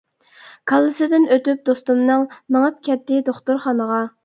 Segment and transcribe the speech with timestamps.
[0.71, 2.25] كاللىسىدىن ئۆتۈپ دوستۇمنىڭ،
[2.57, 4.05] مېڭىپ كەتتى دوختۇرخانىغا.